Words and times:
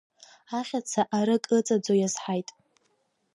Ахьаца 0.59 1.01
арык 1.17 1.45
ыҵаӡо 1.57 1.93
иазҳаит. 1.97 2.49